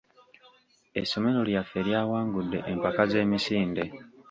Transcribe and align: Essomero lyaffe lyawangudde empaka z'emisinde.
Essomero 1.01 1.39
lyaffe 1.49 1.79
lyawangudde 1.87 2.59
empaka 2.71 3.01
z'emisinde. 3.11 3.83